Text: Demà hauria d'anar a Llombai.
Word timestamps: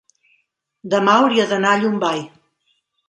Demà 0.95 1.13
hauria 1.17 1.45
d'anar 1.51 1.75
a 1.75 1.83
Llombai. 1.83 2.25